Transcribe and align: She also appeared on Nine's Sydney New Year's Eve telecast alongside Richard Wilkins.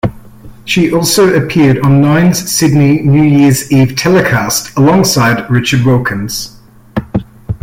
She 0.65 0.91
also 0.91 1.31
appeared 1.31 1.77
on 1.85 2.01
Nine's 2.01 2.49
Sydney 2.51 3.03
New 3.03 3.21
Year's 3.21 3.71
Eve 3.71 3.95
telecast 3.95 4.75
alongside 4.75 5.47
Richard 5.47 5.83
Wilkins. 5.85 6.59